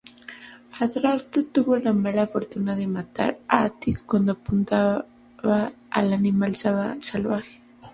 Adrasto 0.85 1.43
tuvo 1.45 1.77
la 1.77 1.93
mala 1.93 2.25
fortuna 2.25 2.75
de 2.75 2.87
matar 2.87 3.37
a 3.47 3.65
Atis 3.65 4.01
cuando 4.01 4.31
apuntaba 4.31 5.05
al 5.91 6.13
animal 6.13 6.55
salvaje. 6.55 7.59